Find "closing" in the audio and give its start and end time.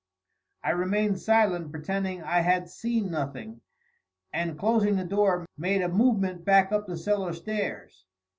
4.57-4.95